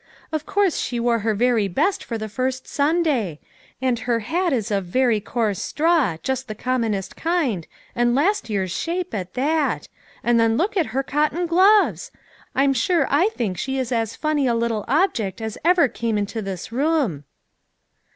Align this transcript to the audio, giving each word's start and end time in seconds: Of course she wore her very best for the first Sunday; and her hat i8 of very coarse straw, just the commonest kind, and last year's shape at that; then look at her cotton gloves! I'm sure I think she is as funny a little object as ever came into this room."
Of 0.31 0.47
course 0.47 0.77
she 0.77 0.99
wore 0.99 1.19
her 1.19 1.35
very 1.35 1.67
best 1.67 2.03
for 2.03 2.17
the 2.17 2.27
first 2.27 2.67
Sunday; 2.67 3.39
and 3.79 3.99
her 3.99 4.21
hat 4.21 4.51
i8 4.51 4.75
of 4.75 4.85
very 4.85 5.19
coarse 5.19 5.61
straw, 5.61 6.17
just 6.23 6.47
the 6.47 6.55
commonest 6.55 7.15
kind, 7.15 7.67
and 7.95 8.15
last 8.15 8.49
year's 8.49 8.71
shape 8.71 9.13
at 9.13 9.35
that; 9.35 9.89
then 10.23 10.57
look 10.57 10.75
at 10.75 10.87
her 10.87 11.03
cotton 11.03 11.45
gloves! 11.45 12.09
I'm 12.55 12.73
sure 12.73 13.05
I 13.11 13.29
think 13.35 13.59
she 13.59 13.77
is 13.77 13.91
as 13.91 14.15
funny 14.15 14.47
a 14.47 14.55
little 14.55 14.85
object 14.87 15.39
as 15.39 15.55
ever 15.63 15.87
came 15.87 16.17
into 16.17 16.41
this 16.41 16.71
room." 16.71 17.25